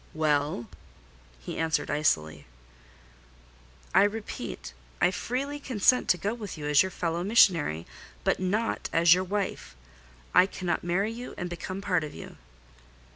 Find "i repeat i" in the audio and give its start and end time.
3.93-5.11